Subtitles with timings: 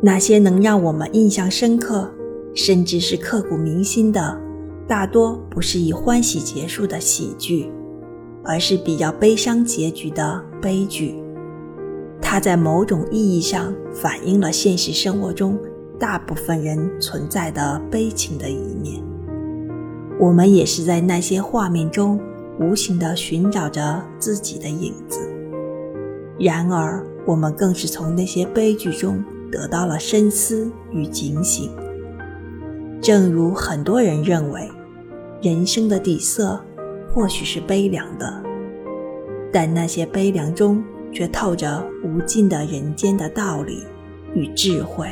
[0.00, 2.08] 那些能让我们印象深刻，
[2.54, 4.40] 甚至是刻骨铭心的，
[4.86, 7.70] 大多不是以欢喜结束的喜剧，
[8.44, 11.16] 而是比较悲伤结局的悲剧。
[12.20, 15.58] 它在某种意义上反映了现实生活中
[15.98, 19.02] 大部分人存在的悲情的一面。
[20.20, 22.20] 我们也是在那些画面中
[22.60, 25.20] 无形地寻找着自己的影子。
[26.38, 31.70] 然而，我们更是从那些悲剧中得到了深思与警醒。
[33.00, 34.68] 正如很多人认为，
[35.40, 36.60] 人生的底色
[37.14, 38.42] 或许是悲凉的，
[39.52, 43.84] 但那些悲凉中却透着无尽的人间的道理
[44.34, 45.08] 与智慧。